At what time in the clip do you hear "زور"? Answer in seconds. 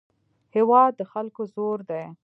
1.53-1.79